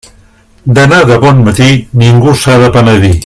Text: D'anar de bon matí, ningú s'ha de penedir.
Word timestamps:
D'anar 0.77 1.01
de 1.11 1.19
bon 1.25 1.43
matí, 1.49 1.69
ningú 2.05 2.35
s'ha 2.45 2.61
de 2.65 2.75
penedir. 2.79 3.15